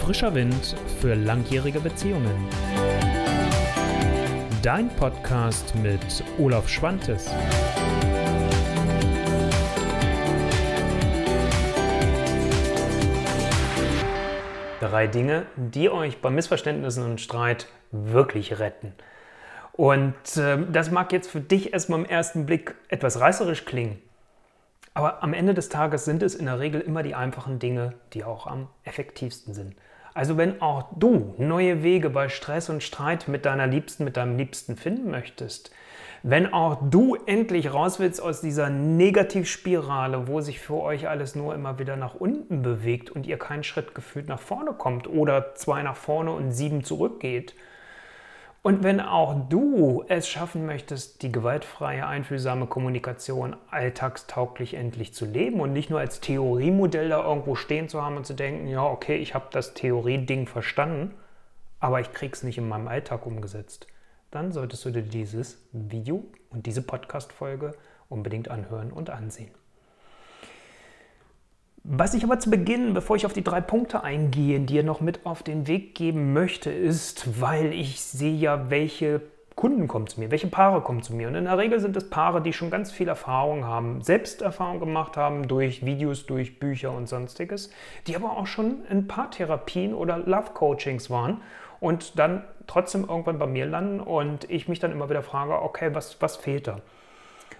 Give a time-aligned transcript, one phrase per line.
[0.00, 2.48] Frischer Wind für langjährige Beziehungen.
[4.62, 7.30] Dein Podcast mit Olaf Schwantes.
[14.80, 18.94] Drei Dinge, die euch bei Missverständnissen und Streit wirklich retten.
[19.72, 24.00] Und äh, das mag jetzt für dich erstmal im ersten Blick etwas reißerisch klingen.
[24.94, 28.24] Aber am Ende des Tages sind es in der Regel immer die einfachen Dinge, die
[28.24, 29.76] auch am effektivsten sind.
[30.14, 34.36] Also wenn auch du neue Wege bei Stress und Streit mit deiner Liebsten, mit deinem
[34.36, 35.70] Liebsten finden möchtest,
[36.22, 41.54] wenn auch du endlich raus willst aus dieser Negativspirale, wo sich für euch alles nur
[41.54, 45.82] immer wieder nach unten bewegt und ihr keinen Schritt gefühlt nach vorne kommt oder zwei
[45.82, 47.54] nach vorne und sieben zurückgeht,
[48.62, 55.60] und wenn auch du es schaffen möchtest, die gewaltfreie, einfühlsame Kommunikation alltagstauglich endlich zu leben
[55.60, 59.16] und nicht nur als Theoriemodell da irgendwo stehen zu haben und zu denken, ja, okay,
[59.16, 61.14] ich habe das Theorieding verstanden,
[61.78, 63.86] aber ich kriege es nicht in meinem Alltag umgesetzt,
[64.30, 67.72] dann solltest du dir dieses Video und diese Podcast-Folge
[68.10, 69.54] unbedingt anhören und ansehen.
[71.82, 75.24] Was ich aber zu Beginn, bevor ich auf die drei Punkte eingehe, dir noch mit
[75.24, 79.22] auf den Weg geben möchte, ist, weil ich sehe ja, welche
[79.56, 81.28] Kunden kommen zu mir, welche Paare kommen zu mir.
[81.28, 85.16] Und in der Regel sind es Paare, die schon ganz viel Erfahrung haben, Selbsterfahrung gemacht
[85.16, 87.70] haben durch Videos, durch Bücher und sonstiges,
[88.06, 91.40] die aber auch schon in Paartherapien oder Love-Coachings waren
[91.80, 95.94] und dann trotzdem irgendwann bei mir landen und ich mich dann immer wieder frage, okay,
[95.94, 96.80] was, was fehlt da?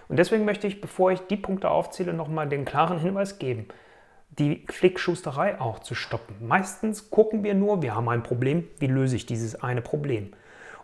[0.09, 3.67] Und deswegen möchte ich, bevor ich die Punkte aufzähle, nochmal den klaren Hinweis geben
[4.39, 6.35] die Flickschusterei auch zu stoppen.
[6.39, 10.33] Meistens gucken wir nur, wir haben ein Problem, wie löse ich dieses eine Problem?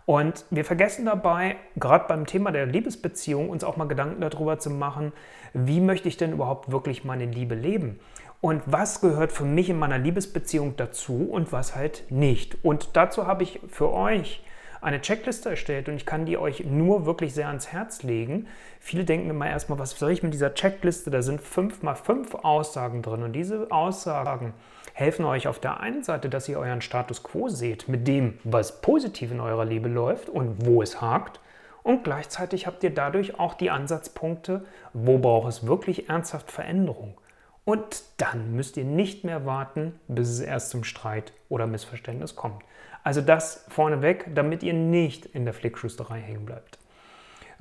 [0.05, 4.69] Und wir vergessen dabei, gerade beim Thema der Liebesbeziehung, uns auch mal Gedanken darüber zu
[4.69, 5.11] machen,
[5.53, 7.99] wie möchte ich denn überhaupt wirklich meine Liebe leben?
[8.39, 12.63] Und was gehört für mich in meiner Liebesbeziehung dazu und was halt nicht?
[12.63, 14.41] Und dazu habe ich für euch
[14.81, 18.47] eine Checkliste erstellt und ich kann die euch nur wirklich sehr ans Herz legen.
[18.79, 21.09] Viele denken immer erstmal, was soll ich mit dieser Checkliste?
[21.09, 24.53] Da sind fünf mal fünf Aussagen drin und diese Aussagen
[24.93, 28.81] helfen euch auf der einen Seite, dass ihr euren Status quo seht mit dem, was
[28.81, 31.39] positiv in eurer Liebe läuft und wo es hakt.
[31.83, 37.13] Und gleichzeitig habt ihr dadurch auch die Ansatzpunkte, wo braucht es wirklich ernsthaft Veränderung.
[37.67, 42.63] Und dann müsst ihr nicht mehr warten, bis es erst zum Streit oder Missverständnis kommt.
[43.03, 46.79] Also das vorneweg, damit ihr nicht in der Flickschusterei hängen bleibt.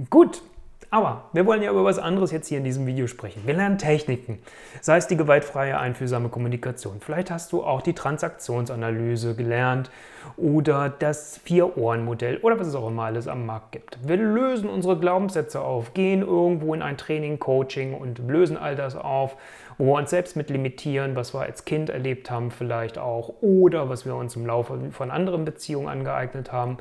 [0.09, 0.43] Gut,
[0.91, 3.43] aber wir wollen ja über was anderes jetzt hier in diesem Video sprechen.
[3.47, 4.39] Wir lernen Techniken,
[4.81, 7.01] sei es die gewaltfreie, einfühlsame Kommunikation.
[7.01, 9.91] Vielleicht hast du auch die Transaktionsanalyse gelernt
[10.37, 13.99] oder das Vier-Ohren-Modell oder was es auch immer alles am Markt gibt.
[14.07, 18.95] Wir lösen unsere Glaubenssätze auf, gehen irgendwo in ein Training, Coaching und lösen all das
[18.95, 19.37] auf
[19.79, 23.89] wo wir uns selbst mit limitieren, was wir als Kind erlebt haben vielleicht auch oder
[23.89, 26.79] was wir uns im Laufe von anderen Beziehungen angeeignet haben.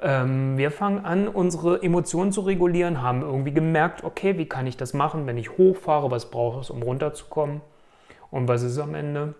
[0.00, 4.76] Ähm, wir fangen an, unsere Emotionen zu regulieren, haben irgendwie gemerkt, okay, wie kann ich
[4.76, 7.60] das machen, wenn ich hochfahre, was brauche ich, um runterzukommen?
[8.30, 9.34] Und was ist am Ende?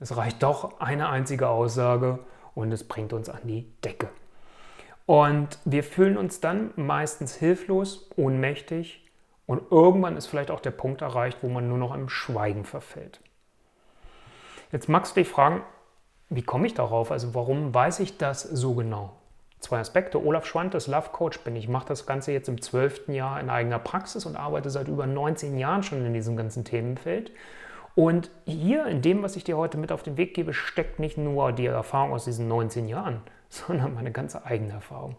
[0.00, 2.20] Es reicht doch eine einzige Aussage
[2.54, 4.08] und es bringt uns an die Decke.
[5.06, 9.05] Und wir fühlen uns dann meistens hilflos, ohnmächtig
[9.46, 13.20] und irgendwann ist vielleicht auch der Punkt erreicht, wo man nur noch im Schweigen verfällt.
[14.72, 15.62] Jetzt magst du dich fragen,
[16.28, 17.12] wie komme ich darauf?
[17.12, 19.12] Also warum weiß ich das so genau?
[19.60, 20.24] Zwei Aspekte.
[20.24, 21.68] Olaf Schwantes, Love Coach bin ich.
[21.68, 25.56] Mache das Ganze jetzt im zwölften Jahr in eigener Praxis und arbeite seit über 19
[25.56, 27.30] Jahren schon in diesem ganzen Themenfeld.
[27.94, 31.16] Und hier in dem, was ich dir heute mit auf den Weg gebe, steckt nicht
[31.16, 35.16] nur die Erfahrung aus diesen 19 Jahren, sondern meine ganze eigene Erfahrung.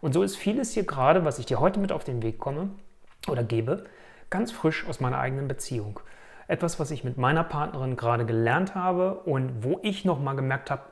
[0.00, 2.70] Und so ist vieles hier gerade, was ich dir heute mit auf den Weg komme,
[3.28, 3.84] oder gebe,
[4.30, 6.00] ganz frisch aus meiner eigenen Beziehung.
[6.46, 10.82] Etwas, was ich mit meiner Partnerin gerade gelernt habe und wo ich nochmal gemerkt habe,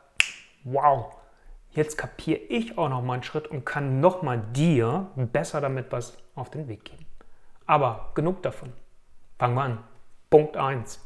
[0.65, 1.15] wow,
[1.71, 6.51] jetzt kapiere ich auch nochmal einen Schritt und kann nochmal dir besser damit was auf
[6.51, 7.07] den Weg geben.
[7.67, 8.73] Aber genug davon.
[9.39, 9.79] Fangen wir an.
[10.31, 11.06] Punkt 1.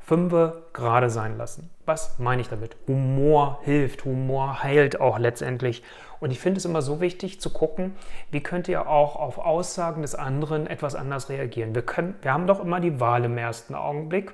[0.00, 1.70] Fünfe gerade sein lassen.
[1.86, 2.76] Was meine ich damit?
[2.88, 5.82] Humor hilft, Humor heilt auch letztendlich.
[6.20, 7.96] Und ich finde es immer so wichtig zu gucken,
[8.30, 11.74] wie könnt ihr auch auf Aussagen des anderen etwas anders reagieren.
[11.74, 14.32] Wir, können, wir haben doch immer die Wahl im ersten Augenblick,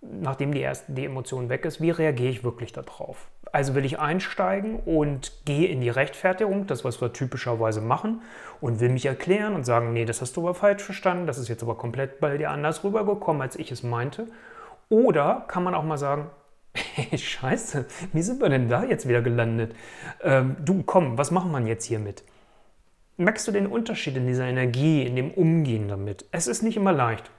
[0.00, 3.28] nachdem die, erste, die Emotion weg ist, wie reagiere ich wirklich darauf?
[3.52, 8.22] Also will ich einsteigen und gehe in die Rechtfertigung, das was wir typischerweise machen,
[8.60, 11.48] und will mich erklären und sagen, nee, das hast du aber falsch verstanden, das ist
[11.48, 14.26] jetzt aber komplett bei dir anders rübergekommen, als ich es meinte.
[14.88, 16.30] Oder kann man auch mal sagen,
[16.74, 19.74] hey, scheiße, wie sind wir denn da jetzt wieder gelandet?
[20.22, 22.24] Ähm, du, komm, was machen wir jetzt hiermit?
[23.16, 26.26] Merkst du den Unterschied in dieser Energie, in dem Umgehen damit?
[26.32, 27.30] Es ist nicht immer leicht.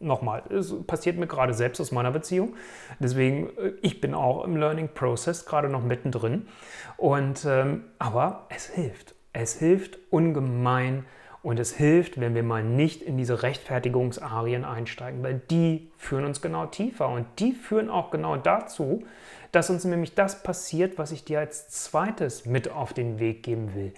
[0.00, 2.54] nochmal, es passiert mir gerade selbst aus meiner Beziehung.
[2.98, 6.48] Deswegen, äh, ich bin auch im Learning Process gerade noch mittendrin.
[6.96, 9.14] Und, ähm, aber es hilft.
[9.32, 11.04] Es hilft ungemein
[11.46, 16.42] und es hilft, wenn wir mal nicht in diese Rechtfertigungsarien einsteigen, weil die führen uns
[16.42, 19.04] genau tiefer und die führen auch genau dazu,
[19.52, 23.76] dass uns nämlich das passiert, was ich dir als zweites mit auf den Weg geben
[23.76, 23.92] will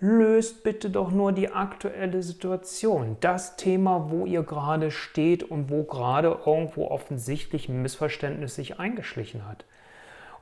[0.00, 5.84] löst bitte doch nur die aktuelle Situation, das Thema, wo ihr gerade steht und wo
[5.84, 9.64] gerade irgendwo offensichtlich ein Missverständnis sich eingeschlichen hat.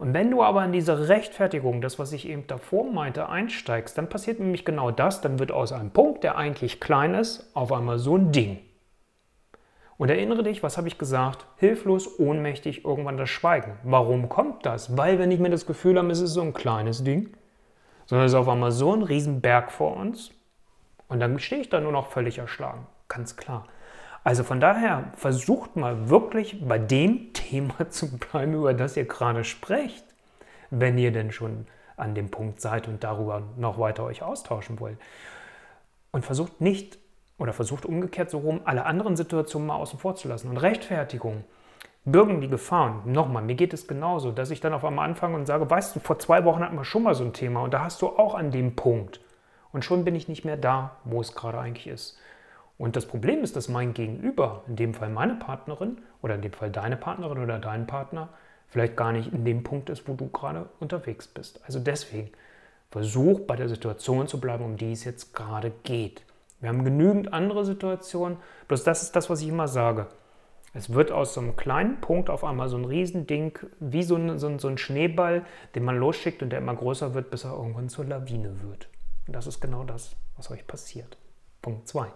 [0.02, 4.08] Und wenn du aber in diese Rechtfertigung, das, was ich eben davor meinte, einsteigst, dann
[4.08, 8.00] passiert nämlich genau das, dann wird aus einem Punkt, der eigentlich klein ist, auf einmal
[8.00, 8.58] so ein Ding.
[9.98, 11.46] Und erinnere dich, was habe ich gesagt?
[11.54, 13.78] Hilflos, ohnmächtig, irgendwann das Schweigen.
[13.84, 14.96] Warum kommt das?
[14.96, 17.36] Weil wir nicht mehr das Gefühl haben, es ist so ein kleines Ding,
[18.06, 20.32] sondern es ist auf einmal so ein Riesenberg vor uns
[21.06, 23.68] und dann stehe ich da nur noch völlig erschlagen, ganz klar.
[24.24, 29.44] Also von daher versucht mal wirklich bei dem Thema zu bleiben, über das ihr gerade
[29.44, 30.04] sprecht,
[30.70, 31.66] wenn ihr denn schon
[31.96, 34.98] an dem Punkt seid und darüber noch weiter euch austauschen wollt.
[36.10, 36.98] Und versucht nicht
[37.38, 40.48] oder versucht umgekehrt so rum, alle anderen Situationen mal außen vor zu lassen.
[40.48, 41.44] Und Rechtfertigung
[42.04, 43.02] birgen die Gefahren.
[43.06, 46.00] Nochmal, mir geht es genauso, dass ich dann auf einmal anfange und sage, weißt du,
[46.00, 48.34] vor zwei Wochen hatten wir schon mal so ein Thema und da hast du auch
[48.34, 49.20] an dem Punkt.
[49.72, 52.18] Und schon bin ich nicht mehr da, wo es gerade eigentlich ist.
[52.78, 56.52] Und das Problem ist, dass mein Gegenüber, in dem Fall meine Partnerin oder in dem
[56.52, 58.30] Fall deine Partnerin oder dein Partner,
[58.68, 61.60] vielleicht gar nicht in dem Punkt ist, wo du gerade unterwegs bist.
[61.64, 62.30] Also deswegen,
[62.90, 66.24] versuch bei der Situation zu bleiben, um die es jetzt gerade geht.
[66.60, 68.38] Wir haben genügend andere Situationen,
[68.68, 70.06] bloß das ist das, was ich immer sage.
[70.74, 74.38] Es wird aus so einem kleinen Punkt auf einmal so ein Riesending, wie so ein,
[74.38, 77.52] so, ein, so ein Schneeball, den man losschickt und der immer größer wird, bis er
[77.52, 78.88] irgendwann zur Lawine wird.
[79.26, 81.18] Und das ist genau das, was euch passiert.
[81.60, 82.06] Punkt 2.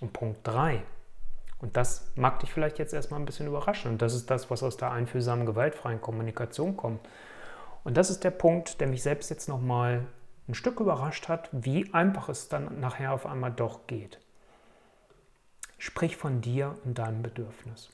[0.00, 0.82] Und Punkt 3.
[1.60, 3.92] Und das mag dich vielleicht jetzt erstmal ein bisschen überraschen.
[3.92, 7.00] Und das ist das, was aus der einfühlsamen, gewaltfreien Kommunikation kommt.
[7.84, 10.06] Und das ist der Punkt, der mich selbst jetzt nochmal
[10.46, 14.18] ein Stück überrascht hat, wie einfach es dann nachher auf einmal doch geht.
[15.78, 17.90] Sprich von dir und deinem Bedürfnis.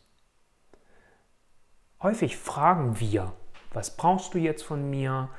[2.03, 3.33] Häufig fragen wir,
[3.73, 5.31] was brauchst du jetzt von mir?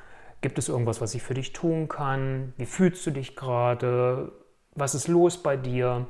[0.42, 2.54] Gibt es irgendwas, was ich für dich tun kann?
[2.58, 4.32] Wie fühlst du dich gerade?
[4.72, 6.06] Was ist los bei dir?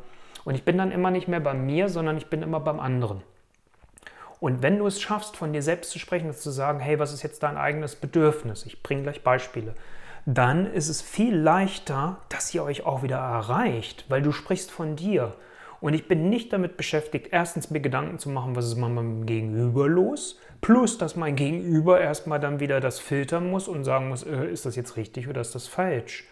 [0.45, 3.21] Und ich bin dann immer nicht mehr bei mir, sondern ich bin immer beim anderen.
[4.39, 7.13] Und wenn du es schaffst, von dir selbst zu sprechen und zu sagen, hey, was
[7.13, 8.65] ist jetzt dein eigenes Bedürfnis?
[8.65, 9.73] Ich bringe gleich Beispiele.
[10.25, 14.95] Dann ist es viel leichter, dass ihr euch auch wieder erreicht, weil du sprichst von
[14.95, 15.33] dir.
[15.81, 19.25] Und ich bin nicht damit beschäftigt, erstens mir Gedanken zu machen, was ist mit meinem
[19.25, 24.23] Gegenüber los, plus dass mein Gegenüber erstmal dann wieder das filtern muss und sagen muss,
[24.23, 26.25] äh, ist das jetzt richtig oder ist das falsch.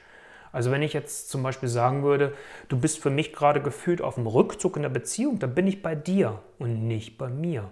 [0.54, 2.34] Also wenn ich jetzt zum Beispiel sagen würde,
[2.70, 5.82] du bist für mich gerade gefühlt auf dem Rückzug in der Beziehung, dann bin ich
[5.82, 7.70] bei dir und nicht bei mir.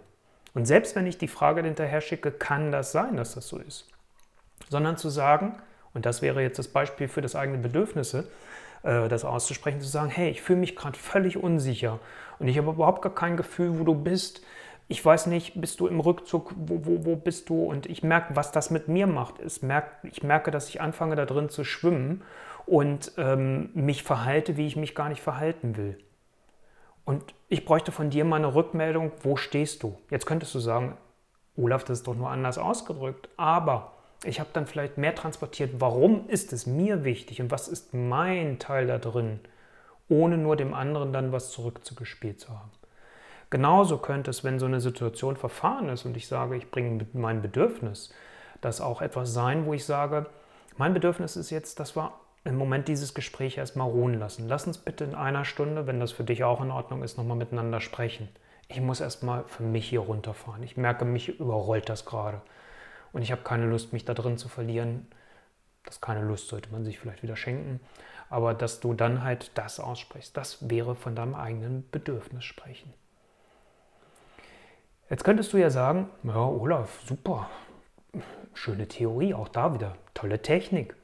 [0.53, 3.87] Und selbst wenn ich die Frage hinterher schicke, kann das sein, dass das so ist.
[4.69, 5.61] Sondern zu sagen,
[5.93, 8.27] und das wäre jetzt das Beispiel für das eigene Bedürfnisse,
[8.83, 11.99] äh, das auszusprechen, zu sagen, hey, ich fühle mich gerade völlig unsicher
[12.39, 14.41] und ich habe überhaupt gar kein Gefühl, wo du bist.
[14.87, 17.63] Ich weiß nicht, bist du im Rückzug, wo, wo, wo bist du?
[17.63, 19.35] Und ich merke, was das mit mir macht.
[19.39, 22.23] Ich merke, ich merke, dass ich anfange, da drin zu schwimmen
[22.71, 25.97] und ähm, mich verhalte, wie ich mich gar nicht verhalten will.
[27.03, 29.97] Und ich bräuchte von dir mal eine Rückmeldung, wo stehst du?
[30.09, 30.95] Jetzt könntest du sagen,
[31.57, 33.91] Olaf, das ist doch nur anders ausgedrückt, aber
[34.23, 38.57] ich habe dann vielleicht mehr transportiert, warum ist es mir wichtig und was ist mein
[38.57, 39.41] Teil da drin,
[40.07, 42.71] ohne nur dem anderen dann was zurückzugespielt zu haben.
[43.49, 47.41] Genauso könnte es, wenn so eine Situation verfahren ist und ich sage, ich bringe mein
[47.41, 48.13] Bedürfnis,
[48.61, 50.27] das auch etwas sein, wo ich sage,
[50.77, 52.13] mein Bedürfnis ist jetzt, dass wir
[52.43, 54.47] im Moment dieses Gespräch erstmal ruhen lassen.
[54.47, 57.37] Lass uns bitte in einer Stunde, wenn das für dich auch in Ordnung ist, nochmal
[57.37, 58.29] miteinander sprechen.
[58.67, 60.63] Ich muss erstmal für mich hier runterfahren.
[60.63, 62.41] Ich merke, mich überrollt das gerade.
[63.11, 65.07] Und ich habe keine Lust, mich da drin zu verlieren.
[65.83, 67.79] Das keine Lust sollte man sich vielleicht wieder schenken.
[68.29, 72.93] Aber dass du dann halt das aussprichst, das wäre von deinem eigenen Bedürfnis sprechen.
[75.09, 77.49] Jetzt könntest du ja sagen, ja, Olaf, super,
[78.53, 80.95] schöne Theorie, auch da wieder, tolle Technik.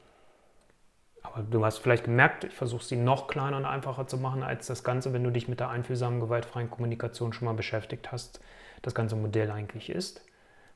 [1.34, 4.67] Aber du hast vielleicht gemerkt, ich versuche sie noch kleiner und einfacher zu machen als
[4.67, 8.39] das Ganze, wenn du dich mit der einfühlsamen, gewaltfreien Kommunikation schon mal beschäftigt hast,
[8.81, 10.22] das ganze Modell eigentlich ist.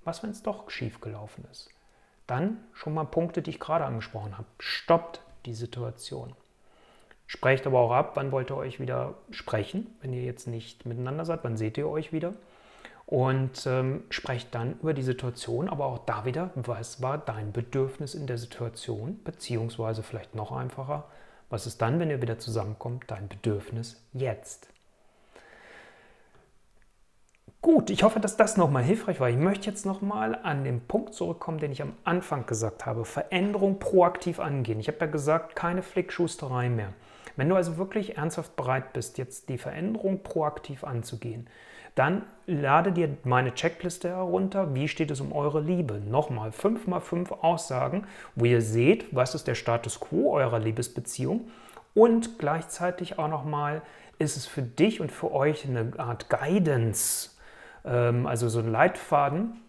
[0.03, 1.69] Was, wenn es doch schief gelaufen ist?
[2.27, 4.47] Dann schon mal Punkte, die ich gerade angesprochen habe.
[4.59, 6.33] Stoppt die Situation.
[7.27, 11.23] Sprecht aber auch ab, wann wollt ihr euch wieder sprechen, wenn ihr jetzt nicht miteinander
[11.23, 12.33] seid, wann seht ihr euch wieder.
[13.11, 18.15] Und ähm, sprecht dann über die Situation, aber auch da wieder, was war dein Bedürfnis
[18.15, 21.09] in der Situation, beziehungsweise vielleicht noch einfacher,
[21.49, 24.69] was ist dann, wenn ihr wieder zusammenkommt, dein Bedürfnis jetzt?
[27.61, 29.29] Gut, ich hoffe, dass das nochmal hilfreich war.
[29.29, 33.03] Ich möchte jetzt nochmal an den Punkt zurückkommen, den ich am Anfang gesagt habe.
[33.03, 34.79] Veränderung proaktiv angehen.
[34.79, 36.93] Ich habe ja gesagt, keine Flickschusterei mehr.
[37.35, 41.49] Wenn du also wirklich ernsthaft bereit bist, jetzt die Veränderung proaktiv anzugehen,
[41.95, 44.73] dann lade dir meine Checkliste herunter.
[44.73, 45.95] Wie steht es um eure Liebe?
[45.95, 48.05] Nochmal 5 mal 5 Aussagen,
[48.35, 51.49] wo ihr seht, was ist der Status quo eurer Liebesbeziehung
[51.93, 53.81] und gleichzeitig auch nochmal,
[54.19, 57.31] ist es für dich und für euch eine Art Guidance,
[57.83, 59.59] ähm, also so ein Leitfaden,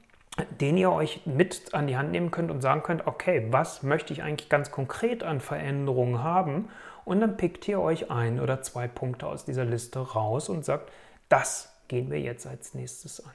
[0.61, 4.13] den ihr euch mit an die Hand nehmen könnt und sagen könnt, okay, was möchte
[4.13, 6.69] ich eigentlich ganz konkret an Veränderungen haben?
[7.05, 10.91] Und dann pickt ihr euch ein oder zwei Punkte aus dieser Liste raus und sagt,
[11.29, 13.35] das gehen wir jetzt als nächstes an.